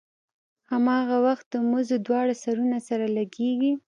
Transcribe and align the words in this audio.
هماغه 0.71 1.17
وخت 1.25 1.45
د 1.49 1.55
مزو 1.69 1.97
دواړه 2.07 2.33
سرونه 2.43 2.77
سره 2.87 3.05
لګېږي. 3.17 3.71